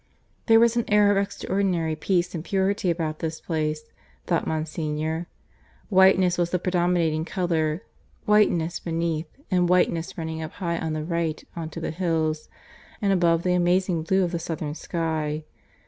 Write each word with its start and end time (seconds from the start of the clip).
There 0.47 0.59
was 0.59 0.75
an 0.75 0.85
air 0.91 1.11
of 1.11 1.17
extraordinary 1.17 1.95
peace 1.95 2.33
and 2.33 2.43
purity 2.43 2.89
about 2.89 3.19
this 3.19 3.39
place, 3.39 3.83
thought 4.25 4.47
Monsignor. 4.47 5.27
Whiteness 5.89 6.39
was 6.39 6.49
the 6.49 6.57
predominating 6.57 7.23
colour 7.23 7.83
whiteness 8.25 8.79
beneath, 8.79 9.27
and 9.51 9.69
whiteness 9.69 10.17
running 10.17 10.41
up 10.41 10.53
high 10.53 10.79
on 10.79 10.93
the 10.93 11.05
right 11.05 11.43
on 11.55 11.69
to 11.69 11.79
the 11.79 11.91
hills 11.91 12.49
and 12.99 13.13
above 13.13 13.43
the 13.43 13.53
amazing 13.53 14.01
blue 14.01 14.23
of 14.23 14.31
the 14.31 14.39
southern 14.39 14.73
sky. 14.73 15.43